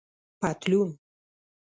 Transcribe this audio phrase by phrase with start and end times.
[0.41, 0.89] 👖پطلون